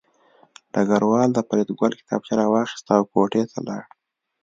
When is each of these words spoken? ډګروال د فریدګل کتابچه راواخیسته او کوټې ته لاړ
ډګروال 0.73 1.29
د 1.33 1.39
فریدګل 1.47 1.91
کتابچه 1.99 2.33
راواخیسته 2.39 2.91
او 2.99 3.03
کوټې 3.11 3.43
ته 3.51 3.59
لاړ 3.67 3.83